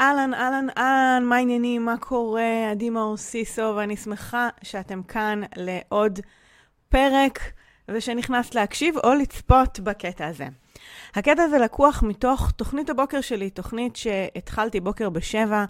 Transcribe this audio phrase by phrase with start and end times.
[0.00, 2.70] אהלן, אהלן, אהלן, מה העניינים, מה קורה?
[2.70, 6.18] עדי מאור סיסו, ואני שמחה שאתם כאן לעוד
[6.88, 7.38] פרק,
[7.88, 10.46] ושנכנסת להקשיב או לצפות בקטע הזה.
[11.14, 15.64] הקטע הזה לקוח מתוך תוכנית הבוקר שלי, תוכנית שהתחלתי בוקר בשבע.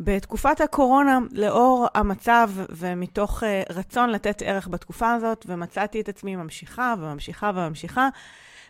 [0.00, 6.94] בתקופת הקורונה, לאור המצב ומתוך uh, רצון לתת ערך בתקופה הזאת, ומצאתי את עצמי ממשיכה
[6.98, 8.08] וממשיכה וממשיכה,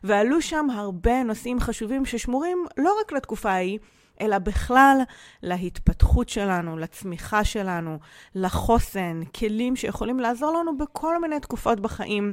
[0.05, 3.79] ועלו שם הרבה נושאים חשובים ששמורים לא רק לתקופה ההיא,
[4.21, 4.99] אלא בכלל
[5.43, 7.99] להתפתחות שלנו, לצמיחה שלנו,
[8.35, 12.32] לחוסן, כלים שיכולים לעזור לנו בכל מיני תקופות בחיים,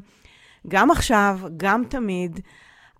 [0.67, 2.39] גם עכשיו, גם תמיד.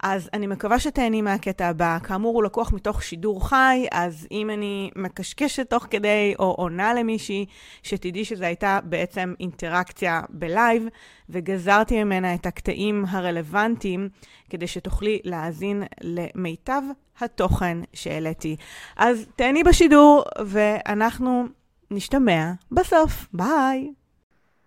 [0.03, 1.97] אז אני מקווה שתהני מהקטע הבא.
[2.03, 7.45] כאמור, הוא לקוח מתוך שידור חי, אז אם אני מקשקשת תוך כדי או עונה למישהי,
[7.83, 10.87] שתדעי שזו הייתה בעצם אינטראקציה בלייב,
[11.29, 14.09] וגזרתי ממנה את הקטעים הרלוונטיים,
[14.49, 16.81] כדי שתוכלי להאזין למיטב
[17.19, 18.55] התוכן שהעליתי.
[18.97, 21.45] אז תהני בשידור, ואנחנו
[21.91, 23.27] נשתמע בסוף.
[23.33, 24.00] ביי!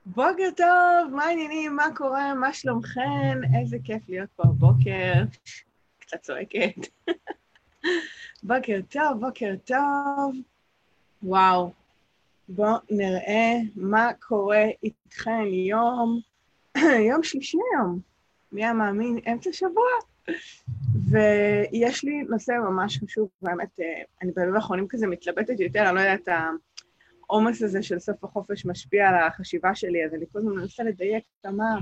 [0.06, 1.76] בוקר טוב, מה העניינים?
[1.76, 2.34] מה קורה?
[2.34, 3.38] מה שלומכן?
[3.58, 5.12] איזה כיף להיות פה הבוקר.
[5.98, 6.74] קצת צועקת.
[8.42, 10.36] בוקר טוב, בוקר טוב.
[11.22, 11.72] וואו,
[12.48, 16.20] בואו נראה מה קורה איתכן יום,
[17.10, 18.00] יום שלישי היום.
[18.52, 19.18] מי היה מאמין?
[19.32, 19.90] אמצע שבוע.
[21.10, 26.00] ויש לי נושא ממש חשוב, באמת, אה, אני בימים האחרונים כזה מתלבטת יותר, אני לא
[26.00, 26.28] יודעת,
[27.34, 31.24] העומס הזה של סוף החופש משפיע על החשיבה שלי, אז אני כל הזמן מנסה לדייק
[31.44, 31.78] מה,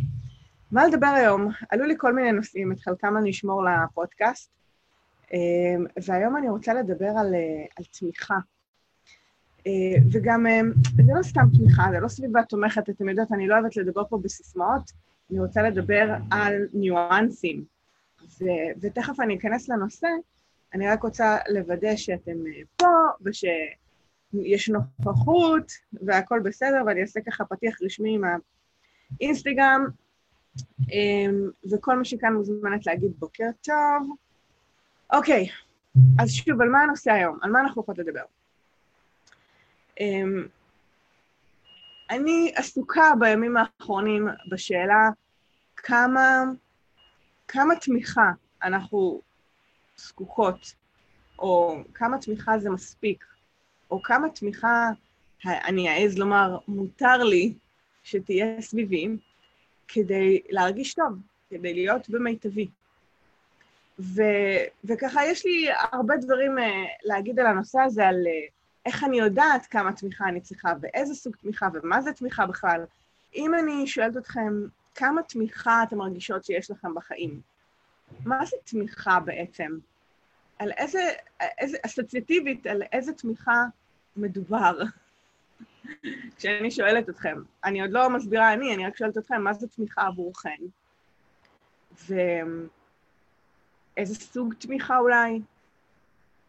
[0.72, 1.48] מה לדבר היום.
[1.70, 4.50] עלו לי כל מיני נושאים, את חלקם אני אשמור לפודקאסט,
[5.32, 8.36] אמ, והיום אני רוצה לדבר על, אה, על תמיכה.
[9.66, 9.72] אה,
[10.12, 10.60] וגם, אה,
[10.96, 14.18] זה לא סתם תמיכה, זה לא סביבה תומכת, אתם יודעות, אני לא אוהבת לדבר פה
[14.22, 14.90] בסיסמאות,
[15.30, 17.64] אני רוצה לדבר על ניואנסים.
[18.40, 18.44] ו,
[18.80, 20.08] ותכף אני אכנס לנושא,
[20.74, 22.36] אני רק רוצה לוודא שאתם
[22.76, 22.86] פה,
[23.24, 23.44] וש...
[24.34, 28.22] יש נוכחות והכל בסדר, ואני אעשה ככה פתיח רשמי עם
[29.20, 29.86] האינסטגרם,
[30.92, 34.16] אמ, וכל מי שכאן מוזמנת להגיד בוקר טוב.
[35.12, 35.48] אוקיי,
[36.18, 37.38] אז שוב, על מה הנושא היום?
[37.42, 38.24] על מה אנחנו יכולות לדבר?
[40.00, 40.46] אמ,
[42.10, 45.10] אני עסוקה בימים האחרונים בשאלה
[45.76, 46.44] כמה,
[47.48, 48.30] כמה תמיכה
[48.62, 49.20] אנחנו
[49.96, 50.74] זקוקות,
[51.38, 53.31] או כמה תמיכה זה מספיק
[53.92, 54.90] או כמה תמיכה,
[55.46, 57.54] אני אעז לומר, מותר לי
[58.02, 59.08] שתהיה סביבי,
[59.88, 61.12] כדי להרגיש טוב,
[61.50, 62.68] כדי להיות במיטבי.
[63.98, 64.22] ו,
[64.84, 66.62] וככה יש לי הרבה דברים uh,
[67.02, 68.52] להגיד על הנושא הזה, על uh,
[68.86, 72.84] איך אני יודעת כמה תמיכה אני צריכה, ואיזה סוג תמיכה, ומה זה תמיכה בכלל.
[73.34, 74.52] אם אני שואלת אתכם,
[74.94, 77.40] כמה תמיכה אתם מרגישות שיש לכם בחיים?
[78.24, 79.78] מה זה תמיכה בעצם?
[80.58, 81.08] על איזה,
[81.58, 83.64] איזה, אסוציאטיבית, על איזה תמיכה
[84.16, 84.78] מדובר?
[86.36, 90.06] כשאני שואלת אתכם, אני עוד לא מסבירה אני, אני רק שואלת אתכם, מה זה תמיכה
[90.06, 90.56] עבורכם?
[93.96, 95.40] ואיזה סוג תמיכה אולי?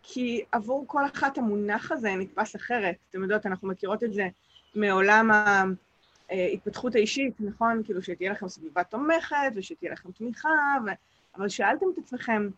[0.04, 2.96] כי עבור כל אחת המונח הזה נתפס אחרת.
[3.10, 4.28] אתם יודעות, אנחנו מכירות את זה
[4.76, 5.32] מעולם
[6.30, 7.82] ההתפתחות האישית, נכון?
[7.86, 10.50] כאילו שתהיה לכם סביבה תומכת ושתהיה לכם תמיכה,
[10.86, 10.90] ו...
[11.36, 12.50] אבל שאלתם את עצמכם,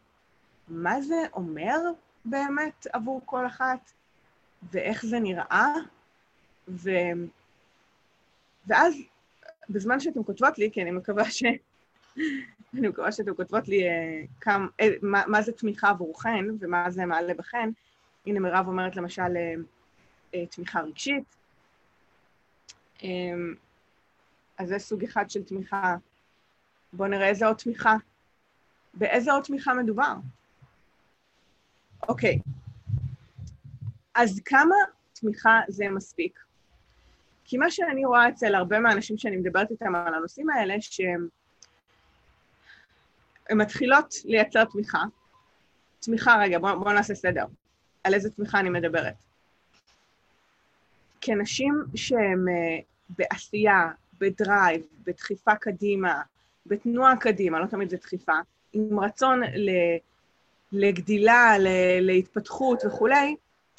[0.68, 1.78] מה זה אומר
[2.26, 3.92] באמת עבור כל אחת?
[4.72, 5.74] ואיך זה נראה,
[6.68, 6.90] ו...
[8.68, 8.96] ואז
[9.70, 11.44] בזמן שאתן כותבות לי, כי אני מקווה ש...
[12.74, 17.06] אני מקווה שאתן כותבות לי uh, כמה, uh, מה, מה זה תמיכה עבורכן ומה זה
[17.06, 17.70] מעלה בכן.
[18.26, 21.36] הנה מירב אומרת למשל uh, תמיכה רגשית.
[24.58, 25.96] אז זה סוג אחד של תמיכה.
[26.94, 27.96] בואו נראה איזה עוד תמיכה.
[28.94, 30.14] באיזה עוד תמיכה מדובר?
[32.08, 32.40] אוקיי,
[34.16, 34.76] אז כמה
[35.14, 36.40] תמיכה זה מספיק?
[37.44, 41.28] כי מה שאני רואה אצל הרבה מהאנשים שאני מדברת איתם על הנושאים האלה, שהן
[43.52, 45.04] מתחילות לייצר תמיכה.
[46.00, 47.46] תמיכה, רגע, בואו בוא נעשה סדר.
[48.04, 49.16] על איזה תמיכה אני מדברת.
[51.22, 56.22] כנשים שהן uh, בעשייה, בדרייב, בדחיפה קדימה,
[56.66, 58.34] בתנועה קדימה, לא תמיד זה דחיפה,
[58.74, 59.70] עם רצון ל,
[60.72, 61.68] לגדילה, ל,
[62.00, 63.36] להתפתחות וכולי,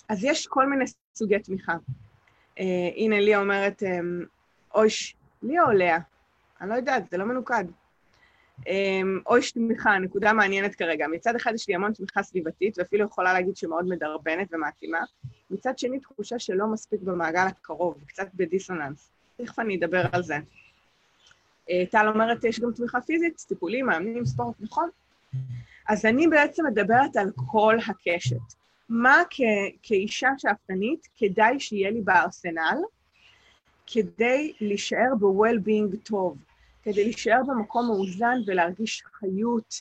[0.08, 1.72] אז יש כל מיני סוגי תמיכה.
[1.72, 2.60] Uh,
[2.96, 4.26] הנה, ליה אומרת, um,
[4.74, 5.98] אויש, ליה או לאה?
[6.60, 7.64] אני לא יודעת, זה לא מנוקד.
[8.60, 8.66] Um,
[9.26, 11.06] אויש תמיכה, נקודה מעניינת כרגע.
[11.06, 14.98] מצד אחד יש לי המון תמיכה סביבתית, ואפילו יכולה להגיד שמאוד מדרבנת ומעצימה.
[15.50, 19.10] מצד שני, תחושה שלא מספיק במעגל הקרוב, קצת בדיסוננס.
[19.36, 20.36] תכף אני אדבר על זה.
[21.90, 24.90] טל אומרת, יש גם תמיכה פיזית, טיפולים, מאמנים, ספורט, נכון?
[25.88, 28.65] אז אני בעצם מדברת על כל הקשת.
[28.88, 32.78] מה כ- כאישה שאפתנית כדאי שיהיה לי בארסנל
[33.86, 36.38] כדי להישאר ב-well-being טוב,
[36.82, 39.80] כדי להישאר במקום מאוזן ולהרגיש חיות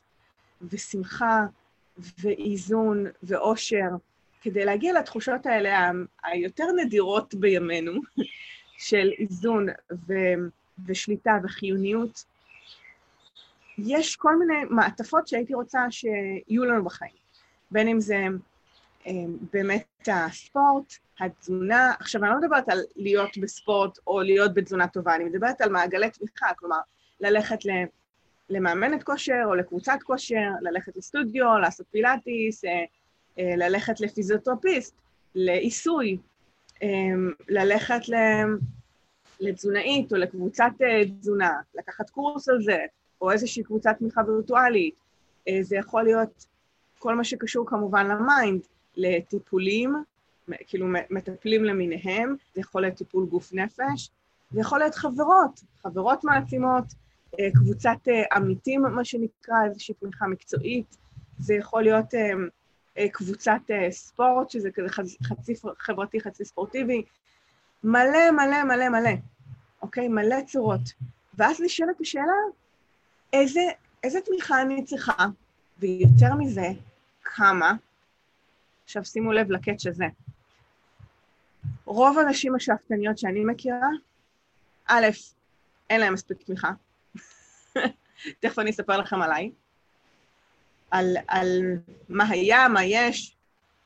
[0.61, 1.45] ושמחה
[1.97, 3.89] ואיזון ואושר,
[4.41, 5.91] כדי להגיע לתחושות האלה
[6.23, 7.91] היותר נדירות בימינו,
[8.77, 9.67] של איזון
[10.07, 10.47] ו-
[10.85, 12.25] ושליטה וחיוניות.
[13.77, 17.11] יש כל מיני מעטפות שהייתי רוצה שיהיו לנו בחיים,
[17.71, 18.25] בין אם זה
[19.53, 25.23] באמת הספורט, התזונה, עכשיו אני לא מדברת על להיות בספורט או להיות בתזונה טובה, אני
[25.23, 26.79] מדברת על מעגלי תמיכה, כלומר,
[27.19, 27.59] ללכת
[28.49, 32.83] למאמנת כושר או לקבוצת כושר, ללכת לסטודיו, לעשות פילאטיס, אה,
[33.39, 34.95] אה, ללכת לפיזיותרפיסט,
[35.35, 36.17] לעיסוי,
[37.49, 37.99] ללכת
[39.39, 40.71] לתזונאית או לקבוצת
[41.19, 42.77] תזונה, לקחת קורס על זה,
[43.21, 44.95] או איזושהי קבוצת תמיכה וירטואלית.
[45.61, 46.45] זה יכול להיות
[46.99, 48.62] כל מה שקשור כמובן ל mind,
[48.97, 49.95] לטיפולים,
[50.68, 54.09] כאילו מטפלים למיניהם, זה יכול להיות טיפול גוף נפש,
[54.51, 56.83] זה יכול להיות חברות, חברות מעצימות,
[57.39, 60.97] אה, קבוצת אה, עמיתים, מה שנקרא, איזושהי תמיכה מקצועית,
[61.39, 62.13] זה יכול להיות
[62.97, 64.88] אה, קבוצת ספורט, שזה כזה
[65.24, 67.03] חצי חברתי, חצי ספורטיבי,
[67.83, 69.09] מלא, מלא, מלא, מלא,
[69.81, 70.07] אוקיי?
[70.07, 70.81] מלא צורות.
[71.33, 72.33] ואז נשאלת השאלה,
[73.33, 73.62] איזה,
[74.03, 75.25] איזה תמיכה אני צריכה,
[75.80, 76.68] ויותר מזה,
[77.24, 77.74] כמה,
[78.85, 80.05] עכשיו שימו לב לקאץ' הזה.
[81.85, 83.89] רוב הנשים השאפתניות שאני מכירה,
[84.87, 85.05] א',
[85.89, 86.71] אין להן מספיק תמיכה.
[88.39, 89.51] תכף אני אספר לכם עליי.
[90.91, 91.61] על, על
[92.09, 93.35] מה היה, מה יש,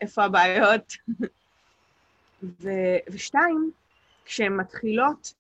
[0.02, 0.94] איפה הבעיות.
[2.62, 2.70] ו,
[3.12, 3.72] ושתיים,
[4.26, 5.34] כשהן מתחילות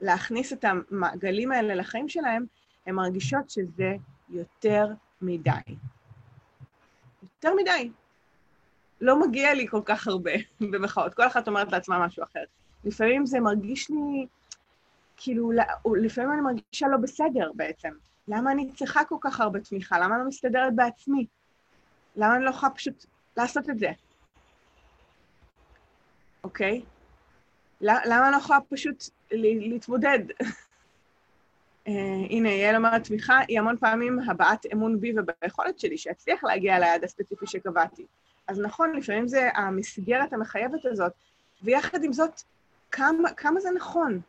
[0.00, 2.44] להכניס את המעגלים האלה לחיים שלהן,
[2.86, 3.94] הן מרגישות שזה
[4.28, 4.86] יותר
[5.22, 5.50] מדי.
[7.22, 7.90] יותר מדי.
[9.00, 10.32] לא מגיע לי כל כך הרבה,
[10.72, 11.14] במחאות.
[11.14, 12.44] כל אחת אומרת לעצמה משהו אחר.
[12.84, 14.26] לפעמים זה מרגיש לי,
[15.16, 15.50] כאילו,
[16.02, 17.90] לפעמים אני מרגישה לא בסדר בעצם.
[18.28, 19.98] למה אני צריכה כל כך הרבה תמיכה?
[19.98, 21.26] למה אני לא מסתדרת בעצמי?
[22.16, 23.06] למה אני לא יכולה פשוט
[23.36, 23.90] לעשות את זה?
[26.44, 26.82] אוקיי?
[27.80, 30.18] למה אני לא יכולה פשוט להתמודד?
[30.30, 31.90] uh,
[32.30, 37.04] הנה, יעל אומרת, תמיכה היא המון פעמים הבעת אמון בי וביכולת שלי, שאצליח להגיע ליעד
[37.04, 38.06] הספציפי שקבעתי.
[38.50, 41.12] אז נכון, לפעמים זה המסגרת המחייבת הזאת,
[41.62, 42.42] ויחד עם זאת,
[42.90, 44.20] כמה, כמה זה נכון?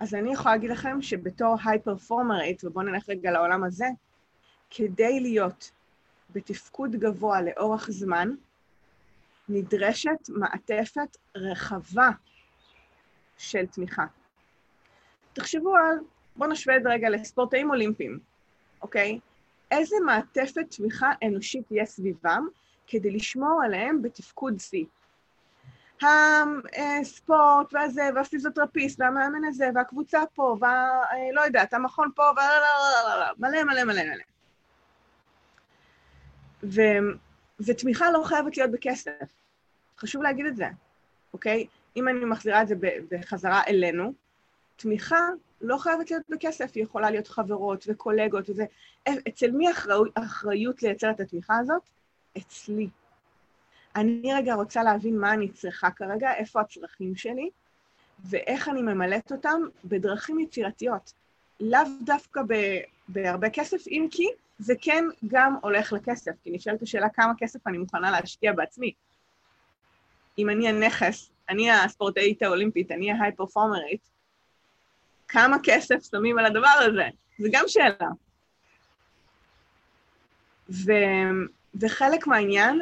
[0.00, 3.86] אז אני יכולה להגיד לכם שבתור היי פרפורמרית, ובואו נלך רגע לעולם הזה,
[4.70, 5.70] כדי להיות
[6.30, 8.30] בתפקוד גבוה לאורך זמן,
[9.48, 12.10] נדרשת מעטפת רחבה
[13.38, 14.06] של תמיכה.
[15.32, 15.98] תחשבו על,
[16.36, 18.18] בואו נשווה את זה רגע לספורטאים אולימפיים,
[18.82, 19.18] אוקיי?
[19.70, 22.46] איזה מעטפת תמיכה אנושית יש סביבם
[22.88, 24.84] כדי לשמור עליהם בתפקוד שיא.
[26.02, 32.22] הספורט והזה, והפיזיותרפיסט, והמאמן הזה, והקבוצה פה, והלא יודעת, המכון פה,
[33.38, 34.24] מלא מלא מלא מלא.
[36.62, 36.80] ו...
[37.60, 39.12] ותמיכה לא חייבת להיות בכסף.
[39.98, 40.66] חשוב להגיד את זה,
[41.32, 41.66] אוקיי?
[41.96, 42.74] אם אני מחזירה את זה
[43.10, 44.12] בחזרה אלינו,
[44.76, 45.20] תמיכה
[45.60, 48.64] לא חייבת להיות בכסף, היא יכולה להיות חברות וקולגות וזה.
[49.28, 49.66] אצל מי
[50.16, 51.82] האחריות לייצר את התמיכה הזאת?
[52.38, 52.88] אצלי.
[53.96, 57.50] אני רגע רוצה להבין מה אני צריכה כרגע, איפה הצרכים שלי,
[58.24, 61.12] ואיך אני ממלאת אותם בדרכים יצירתיות.
[61.60, 62.54] לאו דווקא ב,
[63.08, 64.26] בהרבה כסף, אם כי
[64.58, 68.92] זה כן גם הולך לכסף, כי נשאלת השאלה כמה כסף אני מוכנה להשקיע בעצמי.
[70.38, 74.10] אם אני הנכס, אני הספורטאית האולימפית, אני ההיי פרפורמרית,
[75.28, 77.08] כמה כסף שמים על הדבר הזה?
[77.38, 78.08] זו גם שאלה.
[80.70, 80.92] ו,
[81.80, 82.80] וחלק מהעניין,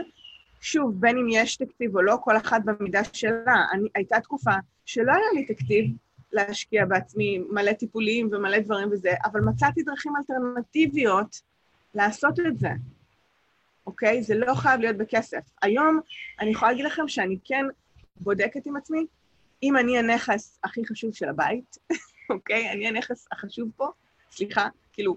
[0.60, 3.64] שוב, בין אם יש תקציב או לא, כל אחת במידה שלה.
[3.72, 4.50] אני, הייתה תקופה
[4.84, 5.96] שלא היה לי תקציב
[6.32, 11.40] להשקיע בעצמי מלא טיפולים ומלא דברים וזה, אבל מצאתי דרכים אלטרנטיביות
[11.94, 12.70] לעשות את זה,
[13.86, 14.22] אוקיי?
[14.22, 15.50] זה לא חייב להיות בכסף.
[15.62, 16.00] היום
[16.40, 17.64] אני יכולה להגיד לכם שאני כן
[18.20, 19.06] בודקת עם עצמי,
[19.62, 21.76] אם אני הנכס הכי חשוב של הבית,
[22.30, 22.70] אוקיי?
[22.72, 23.88] אני הנכס החשוב פה,
[24.30, 25.16] סליחה, כאילו,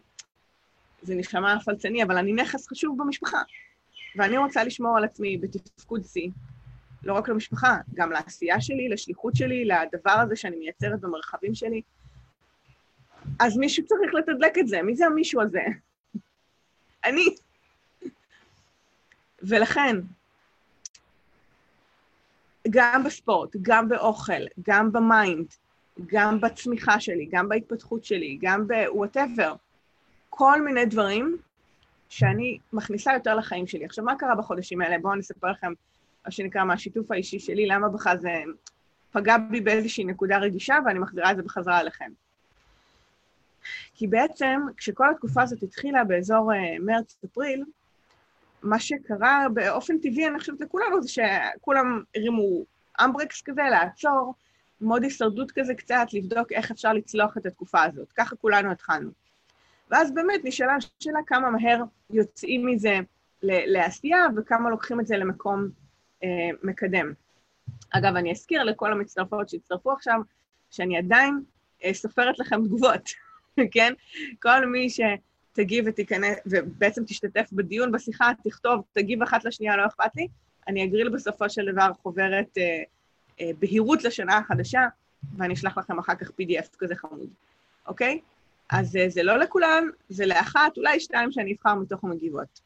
[1.02, 3.42] זה נשמע פלצני, אבל אני נכס חשוב במשפחה.
[4.16, 6.30] ואני רוצה לשמור על עצמי בתפקוד שיא,
[7.04, 11.82] לא רק למשפחה, גם לעשייה שלי, לשליחות שלי, לדבר הזה שאני מייצרת במרחבים שלי.
[13.40, 14.82] אז מישהו צריך לתדלק את זה.
[14.82, 15.62] מי זה המישהו הזה?
[17.06, 17.36] אני.
[19.42, 19.96] ולכן,
[22.70, 25.48] גם בספורט, גם באוכל, גם ב mind,
[26.06, 29.56] גם בצמיחה שלי, גם בהתפתחות שלי, גם ב-whatever,
[30.40, 31.38] כל מיני דברים
[32.10, 33.86] שאני מכניסה יותר לחיים שלי.
[33.86, 34.98] עכשיו, מה קרה בחודשים האלה?
[35.02, 35.74] בואו אני אספר לכם,
[36.26, 38.30] מה שנקרא, מהשיתוף האישי שלי, למה בכלל זה
[39.12, 42.12] פגע בי באיזושהי נקודה רגישה, ואני מחזירה את זה בחזרה אליכם.
[43.94, 47.64] כי בעצם, כשכל התקופה הזאת התחילה באזור uh, מרץ-אפריל,
[48.64, 52.64] מה שקרה באופן טבעי, אני חושבת לכולנו, זה שכולם הרימו
[53.04, 54.34] אמברקס כזה, לעצור,
[54.82, 58.12] מאוד הישרדות כזה קצת, לבדוק איך אפשר לצלוח את התקופה הזאת.
[58.12, 59.29] ככה כולנו התחלנו.
[59.90, 63.00] ואז באמת נשאלה השאלה כמה מהר יוצאים מזה
[63.44, 65.70] לעשייה וכמה לוקחים את זה למקום
[66.24, 67.14] אה, מקדם.
[67.90, 70.20] אגב, אני אזכיר לכל המצטרפות שהצטרפו עכשיו,
[70.72, 71.44] שאני עדיין
[71.84, 73.10] אה, סופרת לכם תגובות,
[73.74, 73.94] כן?
[74.42, 80.28] כל מי שתגיב ותיכנס, ובעצם תשתתף בדיון, בשיחה, תכתוב, תגיב אחת לשנייה, לא אכפת לי,
[80.68, 82.84] אני אגריל בסופו של דבר חוברת אה,
[83.42, 84.88] אה, בהירות לשנה החדשה,
[85.38, 87.30] ואני אשלח לכם אחר כך PDF כזה חמוד,
[87.88, 88.20] אוקיי?
[88.72, 92.60] אז אה, זה לא לכולם, זה לאחת, אולי שתיים שאני אבחר מתוך המגיבות.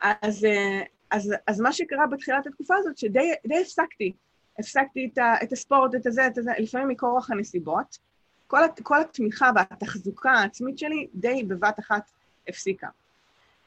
[0.00, 4.12] אז, אה, אז, אז מה שקרה בתחילת התקופה הזאת, שדי הפסקתי.
[4.58, 7.98] הפסקתי את, ה, את הספורט, את הזה, את הזה, לפעמים מכורח הנסיבות.
[8.46, 12.10] כל, כל התמיכה והתחזוקה העצמית שלי די בבת אחת
[12.48, 12.88] הפסיקה.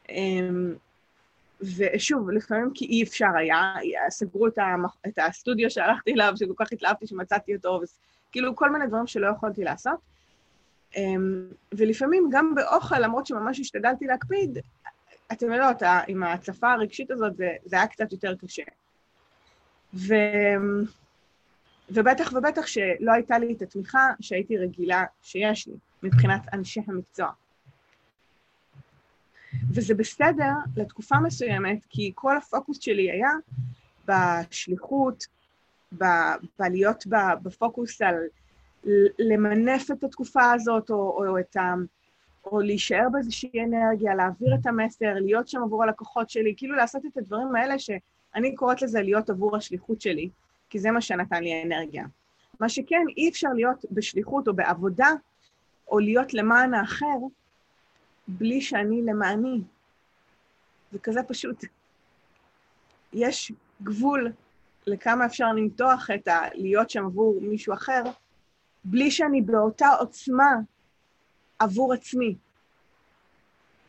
[0.10, 0.74] אמ,
[1.62, 3.74] ושוב, לפעמים כי אי אפשר היה,
[4.10, 7.82] סגרו את, המח, את הסטודיו שהלכתי אליו, שכל כך התלהבתי שמצאתי אותו,
[8.32, 10.00] כאילו כל מיני דברים שלא יכולתי לעשות.
[10.96, 14.58] אמ, ולפעמים גם באוכל, למרות שממש השתדלתי להקפיד,
[15.32, 18.64] אתם יודעות, עם ההצפה הרגשית הזאת זה, זה היה קצת יותר קשה.
[19.94, 20.14] ו...
[21.90, 25.74] ובטח ובטח שלא הייתה לי את התמיכה שהייתי רגילה שיש לי,
[26.04, 27.32] מבחינת אנשי המקצוע.
[29.74, 33.30] וזה בסדר לתקופה מסוימת, כי כל הפוקוס שלי היה
[34.06, 35.26] בשליחות,
[35.98, 37.04] ב- בלהיות
[37.44, 38.16] בפוקוס על
[39.20, 41.74] למנף את התקופה הזאת, או, או, את ה,
[42.46, 47.18] או להישאר באיזושהי אנרגיה, להעביר את המסר, להיות שם עבור הלקוחות שלי, כאילו לעשות את
[47.18, 50.30] הדברים האלה שאני קוראת לזה להיות עבור השליחות שלי,
[50.70, 52.06] כי זה מה שנתן לי אנרגיה.
[52.60, 55.10] מה שכן, אי אפשר להיות בשליחות או בעבודה,
[55.88, 57.18] או להיות למען האחר,
[58.28, 59.62] בלי שאני למעני.
[60.92, 61.66] זה כזה פשוט.
[63.14, 63.52] יש
[63.84, 64.32] גבול
[64.88, 66.42] לכמה אפשר למתוח את ה...
[66.54, 68.04] להיות שם עבור מישהו אחר,
[68.86, 70.52] בלי שאני באותה עוצמה
[71.60, 72.36] עבור עצמי.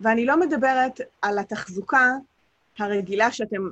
[0.01, 2.13] ואני לא מדברת על התחזוקה
[2.79, 3.71] הרגילה שאתם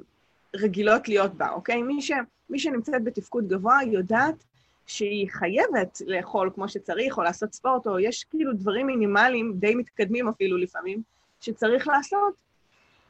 [0.56, 1.82] רגילות להיות בה, אוקיי?
[1.82, 2.12] מי, ש,
[2.50, 4.44] מי שנמצאת בתפקוד גבוה יודעת
[4.86, 10.28] שהיא חייבת לאכול כמו שצריך, או לעשות ספורט, או יש כאילו דברים מינימליים, די מתקדמים
[10.28, 11.02] אפילו לפעמים,
[11.40, 12.34] שצריך לעשות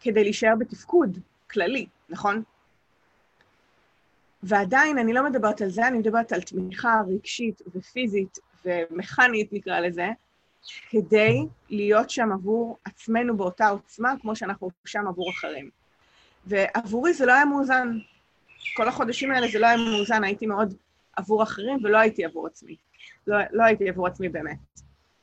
[0.00, 1.18] כדי להישאר בתפקוד
[1.50, 2.42] כללי, נכון?
[4.46, 10.08] ועדיין, אני לא מדברת על זה, אני מדברת על תמיכה רגשית ופיזית ומכנית, נקרא לזה,
[10.90, 15.70] כדי להיות שם עבור עצמנו באותה עוצמה, כמו שאנחנו שם עבור אחרים.
[16.46, 17.98] ועבורי זה לא היה מאוזן.
[18.76, 20.74] כל החודשים האלה זה לא היה מאוזן, הייתי מאוד
[21.16, 22.76] עבור אחרים ולא הייתי עבור עצמי.
[23.26, 24.58] לא, לא הייתי עבור עצמי באמת.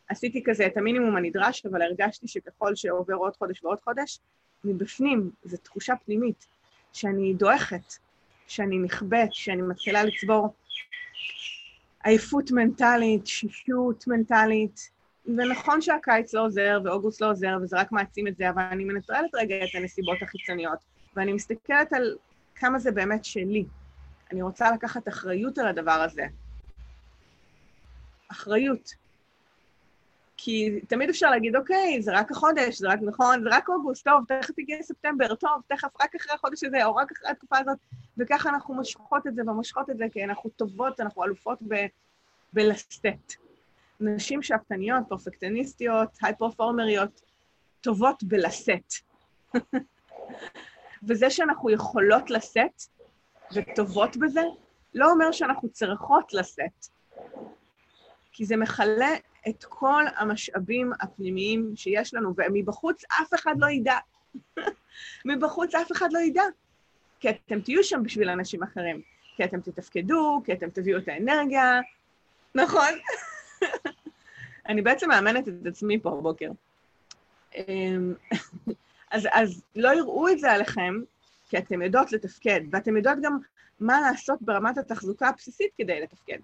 [0.10, 4.20] עשיתי כזה את המינימום הנדרש, אבל הרגשתי שככל שעובר עוד חודש ועוד חודש,
[4.64, 6.48] מבפנים, זו תחושה פנימית,
[6.94, 7.98] שאני דועכת,
[8.52, 10.54] שאני נכבאת, שאני מתחילה לצבור
[12.04, 14.92] עייפות מנטלית, שישות מנטלית,
[15.26, 19.36] ונכון שהקיץ לא עוזר ואוגוסט לא עוזר וזה רק מעצים את זה, אבל אני מנטרלת
[19.36, 20.80] רגע את הנסיבות החיצוניות,
[21.16, 22.18] ואני מסתכלת על
[22.56, 23.66] כמה זה באמת שלי.
[24.32, 26.26] אני רוצה לקחת אחריות על הדבר הזה.
[28.32, 28.94] אחריות.
[30.38, 34.24] כי תמיד אפשר להגיד, אוקיי, זה רק החודש, זה רק נכון, זה רק אוגוסט, טוב,
[34.28, 37.78] תכף יגיע ספטמבר, טוב, תכף רק אחרי החודש הזה, או רק אחרי התקופה הזאת,
[38.22, 41.86] וככה אנחנו מושכות את זה ומושכות את זה, כי אנחנו טובות, אנחנו אלופות ב-
[42.54, 43.06] בלסט.
[44.00, 47.22] נשים שאפתניות, פרפקטניסטיות, היי-פרפורמריות,
[47.82, 48.70] טובות בלסט.
[51.08, 52.84] וזה שאנחנו יכולות לשאת
[53.54, 54.42] וטובות בזה,
[54.94, 56.86] לא אומר שאנחנו צריכות לשאת.
[58.32, 59.14] כי זה מכלה
[59.50, 63.98] את כל המשאבים הפנימיים שיש לנו, ומבחוץ אף אחד לא ידע.
[65.26, 66.44] מבחוץ אף אחד לא ידע.
[67.22, 69.02] כי אתם תהיו שם בשביל אנשים אחרים.
[69.36, 71.80] כי אתם תתפקדו, כי אתם תביאו את האנרגיה.
[72.56, 72.90] נכון.
[74.70, 76.52] אני בעצם מאמנת את עצמי פה בבוקר.
[77.56, 78.14] אמ,
[79.12, 80.94] אז, אז לא יראו את זה עליכם,
[81.50, 83.38] כי אתם יודעות לתפקד, ואתם יודעות גם
[83.80, 86.40] מה לעשות ברמת התחזוקה הבסיסית כדי לתפקד.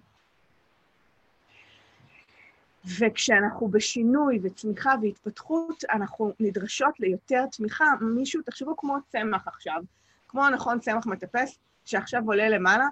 [2.98, 7.84] וכשאנחנו בשינוי וצמיחה והתפתחות, אנחנו נדרשות ליותר תמיכה.
[8.00, 9.82] מישהו, תחשבו כמו צמח עכשיו,
[10.28, 12.88] כמו נכון צמח מטפס, שעכשיו עולה למעלה,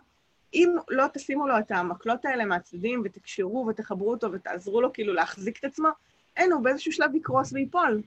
[0.54, 5.58] אם לא תשימו לו את המקלות האלה מהצדדים ותקשרו ותחברו אותו ותעזרו לו כאילו להחזיק
[5.58, 5.88] את עצמו,
[6.36, 8.02] אין, הוא באיזשהו שלב יקרוס וייפול.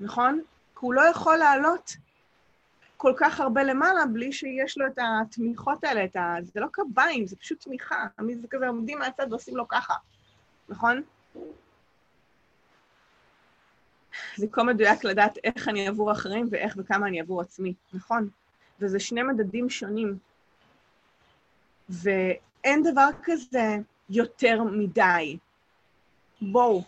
[0.00, 0.40] נכון?
[0.74, 1.96] כי הוא לא יכול לעלות
[2.96, 6.34] כל כך הרבה למעלה בלי שיש לו את התמיכות האלה, את ה...
[6.42, 8.06] זה לא קביים, זה פשוט תמיכה.
[8.18, 9.94] מי זה כזה עומדים מהצד ועושים לו ככה,
[10.68, 11.02] נכון?
[14.36, 18.28] זה כה מדויק לדעת איך אני עבור אחרים ואיך וכמה אני עבור עצמי, נכון?
[18.80, 20.18] וזה שני מדדים שונים.
[21.88, 23.76] ואין דבר כזה
[24.10, 25.38] יותר מדי.
[26.40, 26.82] בואו,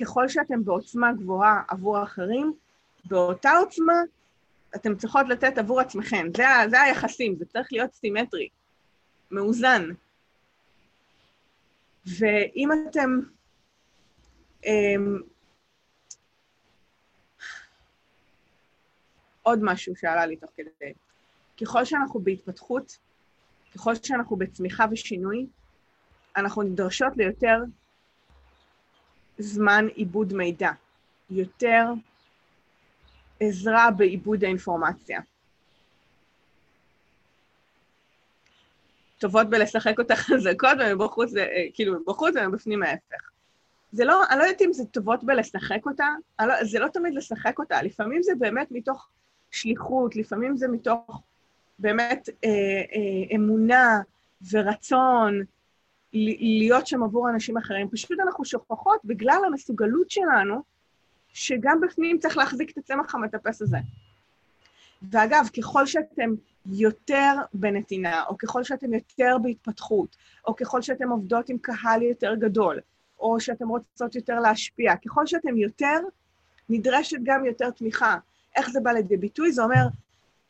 [0.00, 2.52] ככל שאתם בעוצמה גבוהה עבור אחרים,
[3.04, 3.94] באותה עוצמה
[4.74, 6.26] אתם צריכות לתת עבור עצמכם.
[6.36, 8.48] זה, זה היחסים, זה צריך להיות סימטרי,
[9.30, 9.90] מאוזן.
[12.06, 13.20] ואם אתם...
[14.64, 15.18] אמ,
[19.42, 20.92] עוד משהו שעלה לי תוך כדי.
[21.60, 22.98] ככל שאנחנו בהתפתחות,
[23.74, 25.46] ככל שאנחנו בצמיחה ושינוי,
[26.36, 27.56] אנחנו נדרשות ליותר
[29.38, 30.70] זמן עיבוד מידע,
[31.30, 31.84] יותר
[33.40, 35.20] עזרה בעיבוד האינפורמציה.
[39.18, 43.30] טובות בלשחק אותה חזקות, ומבחוץ, אה, כאילו, מבחוץ ומבפנים ההפך.
[43.92, 46.06] זה לא, אני לא יודעת אם זה טובות בלשחק אותה,
[46.40, 49.08] לא, זה לא תמיד לשחק אותה, לפעמים זה באמת מתוך
[49.50, 51.22] שליחות, לפעמים זה מתוך
[51.78, 54.00] באמת אה, אה, אמונה
[54.50, 55.42] ורצון
[56.12, 57.88] להיות שם עבור אנשים אחרים.
[57.88, 60.62] פשוט אנחנו שוכחות בגלל המסוגלות שלנו,
[61.32, 63.78] שגם בפנים צריך להחזיק את הצמח המטפס הזה.
[65.02, 66.30] ואגב, ככל שאתם
[66.66, 70.16] יותר בנתינה, או ככל שאתם יותר בהתפתחות,
[70.46, 72.80] או ככל שאתם עובדות עם קהל יותר גדול,
[73.20, 76.00] או שאתם רוצות יותר להשפיע, ככל שאתם יותר,
[76.68, 78.18] נדרשת גם יותר תמיכה.
[78.56, 79.52] איך זה בא לידי ביטוי?
[79.52, 79.86] זה אומר,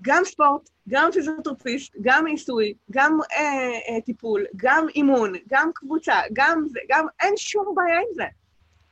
[0.03, 6.65] גם ספורט, גם פיזיותרפיסט, גם עיסוי, גם אה, אה, טיפול, גם אימון, גם קבוצה, גם
[6.69, 7.07] זה, גם...
[7.23, 8.25] אין שום בעיה עם זה.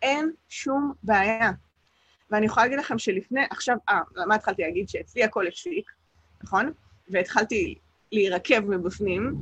[0.03, 1.51] אין שום בעיה.
[2.31, 4.89] ואני יכולה להגיד לכם שלפני, עכשיו, אה, מה התחלתי להגיד?
[4.89, 5.91] שאצלי הכל הפסיק,
[6.43, 6.73] נכון?
[7.09, 7.79] והתחלתי
[8.13, 9.35] להירקב מבפנים,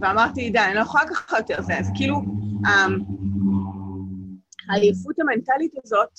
[0.00, 1.78] ואמרתי, די, אני לא יכולה ככה יותר זה.
[1.78, 2.98] אז כאילו, אמ,
[4.70, 6.18] העייפות המנטלית הזאת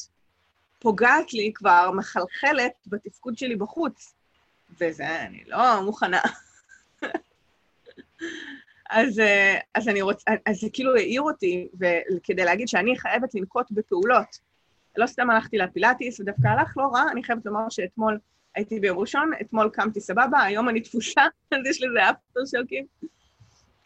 [0.79, 4.13] פוגעת לי כבר, מחלחלת בתפקוד שלי בחוץ,
[4.79, 6.21] וזה, אני לא מוכנה.
[8.91, 13.71] אז, אה, אז אני רוצה, אז זה כאילו העיר אותי, וכדי להגיד שאני חייבת לנקוט
[13.71, 14.39] בפעולות.
[14.97, 18.19] לא סתם הלכתי לפילאטיס, ודווקא הלך לא רע, אני חייבת לומר שאתמול
[18.55, 22.87] הייתי ביום ראשון, אתמול קמתי סבבה, היום אני תפוסה, אז יש לזה אפטר שוקינג.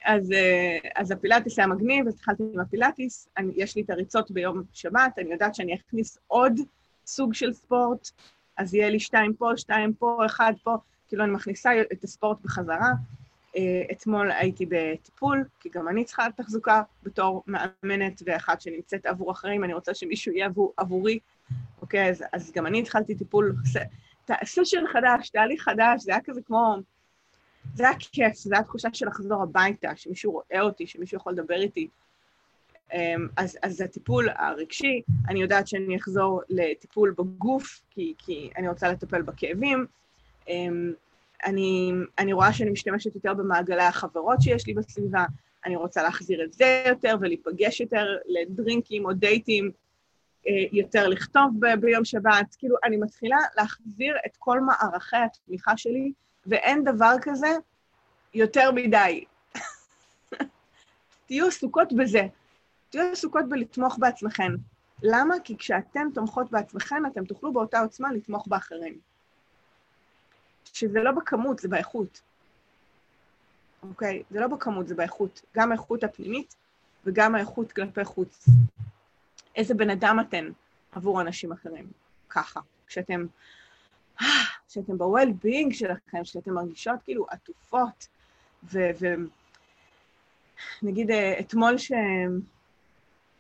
[0.06, 4.32] אז, אה, אז הפילאטיס היה מגניב, אז התחלתי עם הפילאטיס, אני, יש לי את הריצות
[4.32, 6.54] ביום שבת, אני יודעת שאני אכניס עוד
[7.06, 8.12] סוג של ספורט,
[8.58, 10.76] אז יהיה לי שתיים פה, שתיים פה, אחד פה,
[11.08, 12.92] כאילו אני מכניסה את הספורט בחזרה.
[13.56, 19.64] אה, אתמול הייתי בטיפול, כי גם אני צריכה תחזוקה בתור מאמנת ואחת שנמצאת עבור אחרים,
[19.64, 21.20] אני רוצה שמישהו יהיה עבור, עבורי,
[21.82, 22.10] אוקיי?
[22.10, 23.56] אז, אז גם אני התחלתי טיפול,
[24.44, 26.76] סשן חדש, תהליך חדש, זה היה כזה כמו...
[27.74, 31.56] זה היה כיף, זו הייתה תחושה של לחזור הביתה, שמישהו רואה אותי, שמישהו יכול לדבר
[31.56, 31.88] איתי.
[32.94, 38.90] אמ, אז, אז הטיפול הרגשי, אני יודעת שאני אחזור לטיפול בגוף, כי, כי אני רוצה
[38.90, 39.86] לטפל בכאבים.
[40.48, 40.94] אמ,
[41.46, 45.26] אני, אני רואה שאני משתמשת יותר במעגלי החברות שיש לי בסביבה,
[45.66, 49.72] אני רוצה להחזיר את זה יותר ולהיפגש יותר לדרינקים או דייטים,
[50.48, 52.56] אה, יותר לכתוב ב- ביום שבת.
[52.58, 56.12] כאילו, אני מתחילה להחזיר את כל מערכי התמיכה שלי,
[56.46, 57.48] ואין דבר כזה
[58.34, 59.24] יותר מדי.
[61.28, 62.28] תהיו עסוקות בזה.
[62.96, 64.52] תהיו עסוקות בלתמוך בעצמכן.
[65.04, 65.36] למה?
[65.44, 69.00] כי כשאתן תומכות בעצמכן, אתם תוכלו באותה עוצמה לתמוך באחרים.
[70.74, 72.22] שזה לא בכמות, זה באיכות.
[73.84, 74.24] אוקיי?
[74.30, 75.42] זה לא בכמות, זה באיכות.
[75.56, 76.56] גם האיכות הפנימית
[77.06, 78.46] וגם האיכות כלפי חוץ.
[79.56, 80.50] איזה בן אדם אתן
[80.92, 81.88] עבור אנשים אחרים.
[82.30, 82.60] ככה.
[82.88, 83.26] כשאתם,
[84.68, 88.08] כשאתם ב-well-being שלכם, כשאתם מרגישות כאילו עטופות,
[90.82, 91.92] ונגיד אה, אתמול ש...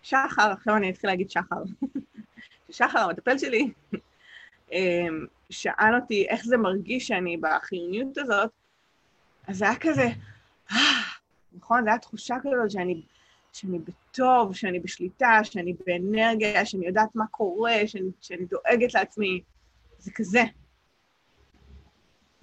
[0.05, 1.63] שחר, עכשיו אני אתחיל להגיד שחר.
[2.71, 3.71] שחר, המטפל שלי,
[4.71, 8.51] אמ, שאל אותי איך זה מרגיש שאני בחיוניות הזאת,
[9.47, 10.07] אז זה היה כזה,
[10.71, 10.77] אה,
[11.53, 11.83] נכון?
[11.83, 13.01] זו הייתה תחושה כזאת שאני,
[13.53, 19.43] שאני בטוב, שאני בשליטה, שאני באנרגיה, שאני יודעת מה קורה, שאני, שאני דואגת לעצמי.
[19.97, 20.43] זה כזה.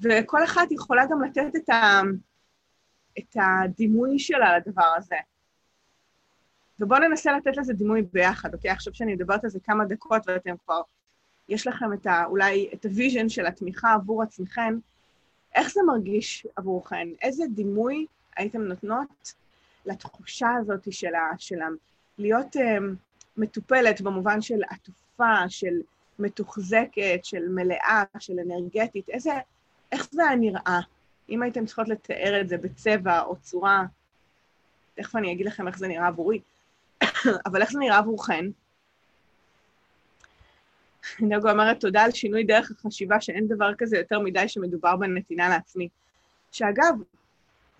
[0.00, 2.00] וכל אחת יכולה גם לתת את, ה,
[3.18, 5.16] את הדימוי שלה לדבר הזה.
[6.82, 8.70] ובואו ננסה לתת לזה דימוי ביחד, אוקיי?
[8.70, 10.80] עכשיו שאני מדברת על זה כמה דקות ואתם כבר
[11.48, 14.78] יש לכם את ה, אולי את ה vision של התמיכה עבור עצמכם,
[15.54, 17.08] איך זה מרגיש עבורכם?
[17.22, 19.32] איזה דימוי הייתם נותנות
[19.86, 21.66] לתחושה הזאת של, ה, של ה,
[22.18, 22.60] להיות um,
[23.36, 25.74] מטופלת במובן של עטופה, של
[26.18, 29.32] מתוחזקת, של מלאה, של אנרגטית, איזה,
[29.92, 30.80] איך זה היה נראה?
[31.28, 33.84] אם הייתם צריכות לתאר את זה בצבע או צורה,
[34.94, 36.40] תכף אני אגיד לכם איך זה נראה עבורי,
[37.46, 38.44] אבל איך זה נראה עבורכן?
[41.20, 45.88] נגו אומרת תודה על שינוי דרך החשיבה, שאין דבר כזה יותר מדי שמדובר בנתינה לעצמי.
[46.52, 46.94] שאגב,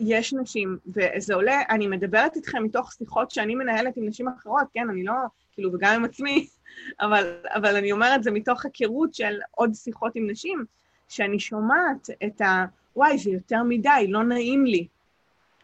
[0.01, 4.91] יש נשים, וזה עולה, אני מדברת איתכם מתוך שיחות שאני מנהלת עם נשים אחרות, כן,
[4.91, 5.13] אני לא,
[5.55, 6.47] כאילו, וגם עם עצמי,
[7.01, 10.65] אבל, אבל אני אומרת זה מתוך היכרות של עוד שיחות עם נשים,
[11.09, 12.65] שאני שומעת את ה...
[12.97, 14.87] וואי, זה יותר מדי, לא נעים לי.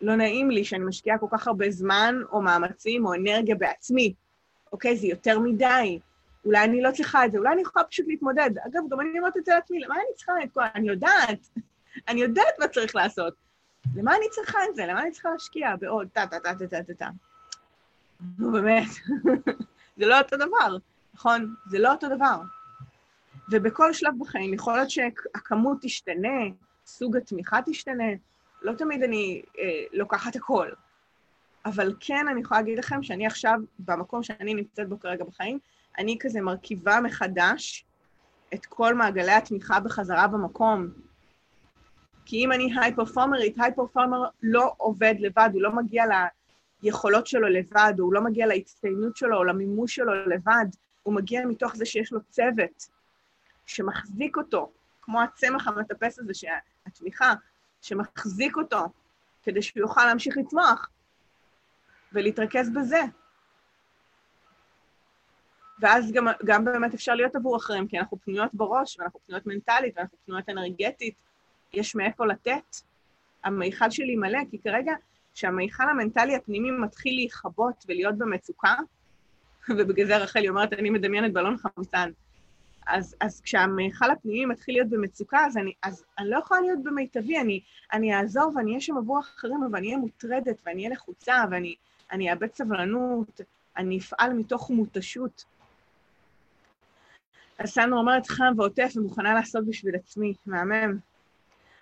[0.01, 4.15] לא נעים לי שאני משקיעה כל כך הרבה זמן, או מאמצים, או אנרגיה בעצמי.
[4.73, 5.99] אוקיי, זה יותר מדי.
[6.45, 8.51] אולי אני לא צריכה את זה, אולי אני יכולה פשוט להתמודד.
[8.67, 10.63] אגב, גם אני אומרת את זה לעצמי, למה אני צריכה את כל...
[10.75, 11.49] אני יודעת,
[12.09, 13.35] אני יודעת מה צריך לעשות.
[13.97, 14.87] למה אני צריכה את זה?
[14.87, 17.09] למה אני צריכה להשקיע בעוד טה-טה-טה-טה-טה-טה?
[18.39, 18.89] נו, באמת,
[19.99, 20.77] זה לא אותו דבר,
[21.15, 21.55] נכון?
[21.71, 22.41] זה לא אותו דבר.
[23.51, 26.39] ובכל שלב בחיים יכול להיות שהכמות תשתנה,
[26.87, 28.05] סוג התמיכה תשתנה,
[28.63, 30.69] לא תמיד אני אה, לוקחת הכל.
[31.65, 35.59] אבל כן, אני יכולה להגיד לכם שאני עכשיו, במקום שאני נמצאת בו כרגע בחיים,
[35.99, 37.85] אני כזה מרכיבה מחדש
[38.55, 40.89] את כל מעגלי התמיכה בחזרה במקום.
[42.25, 46.05] כי אם אני היי-פרפורמרית, היי-פרפורמר לא עובד לבד, הוא לא מגיע
[46.83, 50.67] ליכולות שלו לבד, הוא לא מגיע להצטיינות שלו או למימוש שלו לבד,
[51.03, 52.89] הוא מגיע מתוך זה שיש לו צוות
[53.67, 57.35] שמחזיק אותו, כמו הצמח המטפס הזה, שהתמיכה,
[57.81, 58.87] שמחזיק אותו,
[59.43, 60.89] כדי שהוא יוכל להמשיך לצמוח
[62.13, 63.01] ולהתרכז בזה.
[65.81, 69.95] ואז גם, גם באמת אפשר להיות עבור אחרים, כי אנחנו פנויות בראש, ואנחנו פנויות מנטלית,
[69.97, 71.15] ואנחנו פנויות אנרגטית,
[71.73, 72.77] יש מאיפה לתת.
[73.45, 74.93] המיכל שלי מלא, כי כרגע,
[75.35, 78.75] כשהמיכל המנטלי הפנימי מתחיל להיכבות ולהיות במצוקה,
[79.79, 82.11] ובגלל זה רחלי אומרת, אני מדמיינת בלון חמצן,
[82.89, 87.41] אז, אז כשהמיכל הפנימי מתחיל להיות במצוקה, אז אני, אז אני לא יכולה להיות במיטבי,
[87.41, 87.61] אני,
[87.93, 92.31] אני אעזור ואני אהיה שם עבור אחרים, אבל אני אהיה מוטרדת ואני אהיה לחוצה ואני
[92.31, 93.41] אאבד סבלנות,
[93.77, 95.45] אני אפעל מתוך מותשות.
[97.59, 100.99] אז סנדרה אומרת חם ועוטף ומוכנה לעשות בשביל עצמי, מהמם.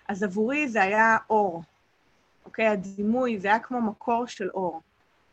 [0.09, 1.62] אז עבורי זה היה אור,
[2.45, 2.66] אוקיי?
[2.66, 4.81] הדימוי, זה היה כמו מקור של אור.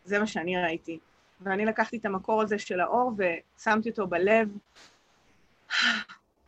[0.05, 0.99] זה מה שאני ראיתי.
[1.41, 4.49] ואני לקחתי את המקור הזה של האור ושמתי אותו בלב,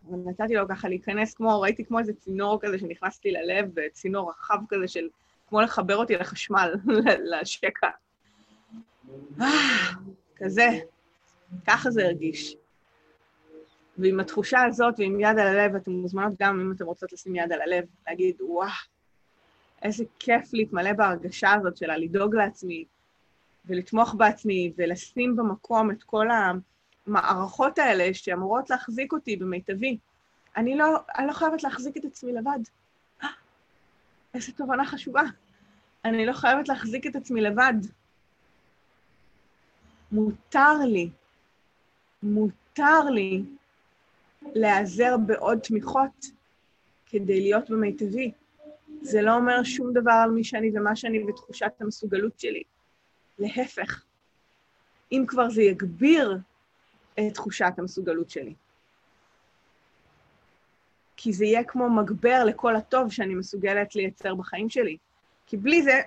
[0.10, 4.88] ונתתי לו ככה להיכנס כמו, ראיתי כמו איזה צינור כזה שנכנסתי ללב, צינור רחב כזה
[4.88, 5.08] של,
[5.50, 6.74] כמו לחבר אותי לחשמל,
[7.32, 7.90] לשקע.
[10.38, 10.68] כזה,
[11.68, 12.56] ככה זה הרגיש.
[13.98, 17.52] ועם התחושה הזאת ועם יד על הלב, אתן מוזמנות גם, אם אתן רוצות לשים יד
[17.52, 18.70] על הלב, להגיד, וואו,
[19.82, 22.86] איזה כיף להתמלא בהרגשה הזאת שלה, לדאוג לעצמי
[23.66, 26.28] ולתמוך בעצמי ולשים במקום את כל
[27.08, 29.98] המערכות האלה שאמורות להחזיק אותי במיטבי.
[30.58, 32.60] אני לא, אני לא חייבת להחזיק את עצמי לבד.
[34.34, 35.22] איזה תובנה חשובה.
[36.06, 37.74] אני לא חייבת להחזיק את עצמי לבד.
[40.12, 41.10] מותר לי,
[42.24, 43.44] מותר לי
[44.56, 46.26] להיעזר בעוד תמיכות
[47.06, 48.32] כדי להיות במיטבי.
[49.02, 52.64] זה לא אומר שום דבר על מי שאני ומה שאני ותחושת המסוגלות שלי.
[53.40, 54.04] להפך,
[55.12, 56.38] אם כבר זה יגביר
[57.20, 58.54] את תחושת המסוגלות שלי.
[61.18, 64.98] כי זה יהיה כמו מגבר לכל הטוב שאני מסוגלת לייצר בחיים שלי.
[65.48, 66.02] כי בלי זה,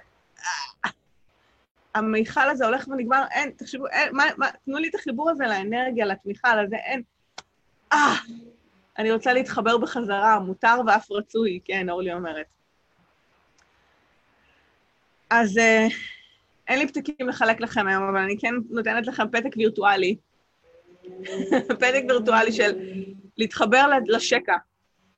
[1.94, 6.06] המיכל הזה הולך ונגמר, אין, תחשבו, אין, מה, מה, תנו לי את החיבור הזה לאנרגיה,
[6.06, 7.02] לתמיכה, לזה, אין.
[7.92, 8.14] אה,
[8.98, 12.46] אני רוצה להתחבר בחזרה, מותר ואף רצוי, כן, אורלי אומרת.
[15.30, 15.86] אז אה,
[16.68, 20.16] אין לי פתקים לחלק לכם היום, אבל אני כן נותנת לכם פתק וירטואלי.
[21.68, 22.78] פתק וירטואלי של
[23.36, 24.56] להתחבר לשקע,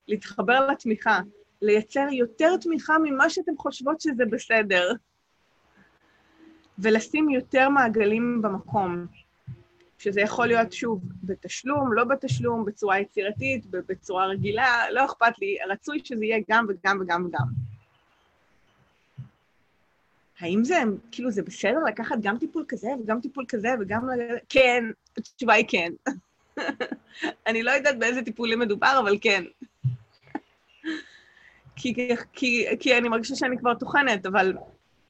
[0.08, 1.20] להתחבר לתמיכה,
[1.62, 4.92] לייצר יותר תמיכה ממה שאתם חושבות שזה בסדר,
[6.78, 9.06] ולשים יותר מעגלים במקום.
[10.00, 16.00] שזה יכול להיות, שוב, בתשלום, לא בתשלום, בצורה יצירתית, בצורה רגילה, לא אכפת לי, רצוי
[16.04, 17.46] שזה יהיה גם וגם וגם וגם.
[20.40, 20.76] האם זה,
[21.12, 24.08] כאילו, זה בסדר לקחת גם טיפול כזה וגם טיפול כזה וגם...
[24.48, 24.84] כן,
[25.18, 25.92] התשובה היא כן.
[27.46, 29.44] אני לא יודעת באיזה טיפולים מדובר, אבל כן.
[31.76, 31.94] כי,
[32.32, 34.54] כי, כי אני מרגישה שאני כבר טוחנת, אבל,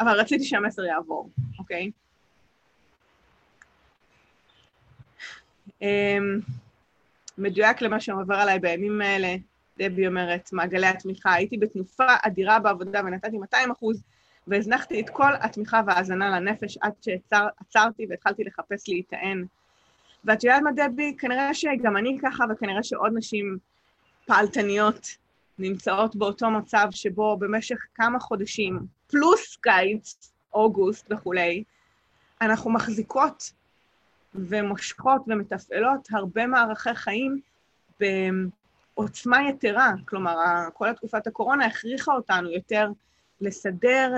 [0.00, 1.90] אבל רציתי שהמסר יעבור, אוקיי?
[5.82, 6.40] אמ,
[7.38, 9.36] מדויק למה שעובר עליי בימים האלה,
[9.78, 11.32] דבי אומרת, מעגלי התמיכה.
[11.32, 14.02] הייתי בתנופה אדירה בעבודה ונתתי 200 אחוז,
[14.46, 19.44] והזנחתי את כל התמיכה וההאזנה לנפש עד שעצרתי והתחלתי לחפש להיטען.
[20.24, 21.16] ואת יודעת מה, דבי?
[21.18, 23.58] כנראה שגם אני ככה, וכנראה שעוד נשים
[24.26, 25.06] פעלתניות
[25.58, 31.64] נמצאות באותו מצב שבו במשך כמה חודשים, פלוס קיץ, אוגוסט וכולי,
[32.40, 33.52] אנחנו מחזיקות
[34.34, 37.40] ומושכות ומתפעלות הרבה מערכי חיים
[38.00, 39.92] בעוצמה יתרה.
[40.08, 40.36] כלומר,
[40.74, 42.88] כל תקופת הקורונה הכריחה אותנו יותר
[43.40, 44.12] לסדר,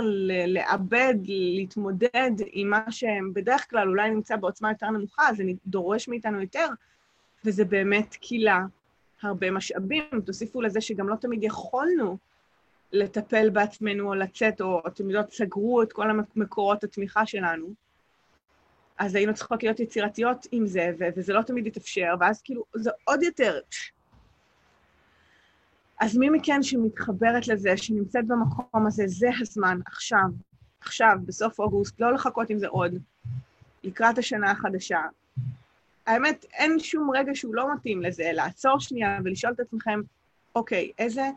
[0.46, 1.14] לעבד,
[1.54, 6.66] להתמודד עם מה שבדרך כלל אולי נמצא בעוצמה יותר נמוכה, זה דורש מאיתנו יותר,
[7.44, 8.60] וזה באמת קהילה,
[9.22, 10.04] הרבה משאבים.
[10.26, 12.18] תוסיפו לזה שגם לא תמיד יכולנו
[12.92, 16.06] לטפל בעצמנו או לצאת, או אתם יודעות, סגרו את כל
[16.36, 17.66] מקורות התמיכה שלנו.
[18.98, 23.22] אז היינו צריכות להיות יצירתיות עם זה, וזה לא תמיד התאפשר, ואז כאילו, זה עוד
[23.22, 23.60] יותר...
[26.00, 30.24] אז מי מכן שמתחברת לזה, שנמצאת במקום הזה, זה הזמן, עכשיו,
[30.80, 32.94] עכשיו, בסוף אוגוסט, לא לחכות עם זה עוד,
[33.84, 35.00] לקראת השנה החדשה.
[36.06, 40.00] האמת, אין שום רגע שהוא לא מתאים לזה, לעצור שנייה ולשאול את עצמכם,
[40.54, 41.30] אוקיי, איזה,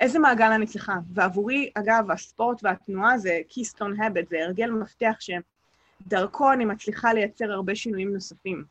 [0.00, 0.94] איזה מעגל אני צריכה?
[1.14, 7.74] ועבורי, אגב, הספורט והתנועה זה keystone habit, זה הרגל מפתח שדרכו אני מצליחה לייצר הרבה
[7.74, 8.64] שינויים נוספים.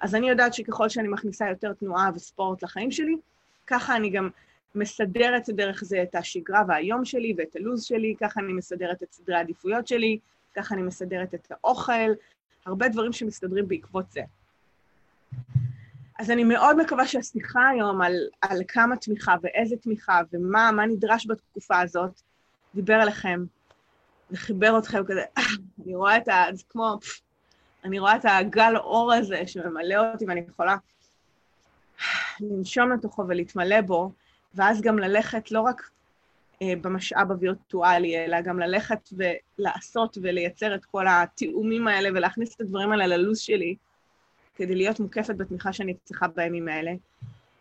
[0.00, 3.16] אז אני יודעת שככל שאני מכניסה יותר תנועה וספורט לחיים שלי,
[3.66, 4.28] ככה אני גם
[4.74, 9.36] מסדרת דרך זה את השגרה והיום שלי ואת הלו"ז שלי, ככה אני מסדרת את סדרי
[9.36, 10.18] העדיפויות שלי,
[10.54, 12.12] ככה אני מסדרת את האוכל,
[12.66, 14.20] הרבה דברים שמסתדרים בעקבות זה.
[16.18, 21.26] אז אני מאוד מקווה שהשיחה היום על, על כמה תמיכה ואיזה תמיכה ומה מה נדרש
[21.26, 22.20] בתקופה הזאת,
[22.74, 23.44] דיבר אליכם
[24.30, 25.24] וחיבר אתכם כזה,
[25.84, 26.44] אני רואה את ה...
[26.52, 26.98] זה כמו...
[27.84, 30.76] אני רואה את הגל אור הזה שממלא אותי ואני יכולה
[32.40, 34.12] לנשום לתוכו ולהתמלא בו,
[34.54, 35.90] ואז גם ללכת לא רק
[36.62, 39.08] אה, במשאב הווירטואלי, אלא גם ללכת
[39.58, 43.76] ולעשות ולייצר את כל התיאומים האלה ולהכניס את הדברים האלה ללו"ז שלי,
[44.54, 46.92] כדי להיות מוקפת בתמיכה שאני צריכה בימים האלה.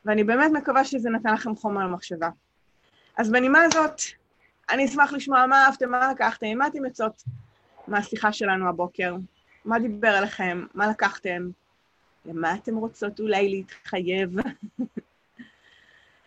[0.06, 2.30] ואני באמת מקווה שזה נתן לכם חומר למחשבה.
[3.18, 4.02] אז בנימה הזאת,
[4.70, 7.24] אני אשמח לשמוע מה אהבתם, מה לקחתם, מה אתם יוצאות
[7.88, 9.16] מהשיחה שלנו הבוקר,
[9.66, 11.50] מה דיבר עליכם, מה לקחתם,
[12.26, 14.36] למה אתם רוצות אולי להתחייב.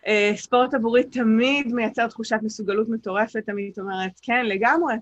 [0.07, 4.95] אה, ספורט עבורי תמיד מייצר תחושת מסוגלות מטורפת, תמיד אומרת, כן, לגמרי,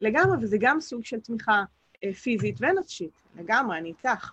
[0.00, 1.64] לגמרי, וזה גם סוג של תמיכה
[2.04, 4.32] אה, פיזית ונפשית, לגמרי, אני איתך.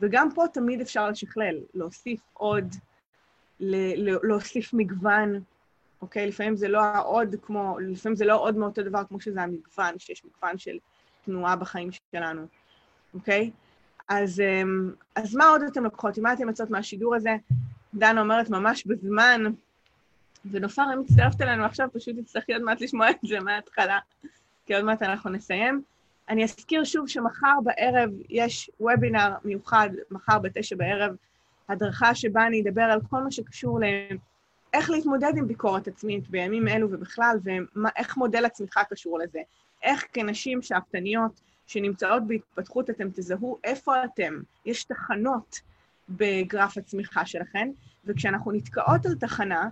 [0.00, 2.74] וגם פה תמיד אפשר לשכלל, להוסיף עוד,
[3.60, 5.40] להוסיף מגוון,
[6.02, 6.26] אוקיי?
[6.26, 10.24] לפעמים זה לא העוד כמו, לפעמים זה לא עוד מאותו דבר כמו שזה המגוון, שיש
[10.24, 10.78] מגוון של
[11.24, 12.46] תנועה בחיים שלנו,
[13.14, 13.50] אוקיי?
[14.08, 16.18] אז, אמ, אז מה עוד אתם לוקחות?
[16.18, 17.36] מה אתם יוצאות מהשידור הזה?
[17.94, 19.42] דנה אומרת ממש בזמן,
[20.50, 23.98] ונופר, אם מצטרפת אלינו עכשיו, פשוט תצטרכי עוד מעט לשמוע את זה מההתחלה,
[24.66, 25.82] כי עוד מעט אנחנו נסיים.
[26.28, 31.16] אני אזכיר שוב שמחר בערב יש וובינר מיוחד, מחר בתשע בערב,
[31.68, 36.88] הדרכה שבה אני אדבר על כל מה שקשור לאיך להתמודד עם ביקורת עצמית בימים אלו
[36.90, 39.40] ובכלל, ואיך מודל הצמיחה קשור לזה.
[39.82, 44.40] איך כנשים שאפתניות שנמצאות בהתפתחות אתם תזהו איפה אתם.
[44.64, 45.60] יש תחנות
[46.08, 47.68] בגרף הצמיחה שלכם,
[48.04, 49.68] וכשאנחנו נתקעות על תחנה,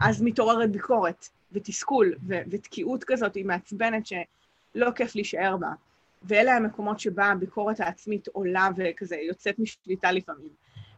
[0.00, 5.72] אז מתעוררת ביקורת ותסכול ו- ותקיעות כזאת, היא מעצבנת שלא כיף להישאר בה.
[6.22, 10.48] ואלה המקומות שבה הביקורת העצמית עולה וכזה יוצאת משליטה לפעמים.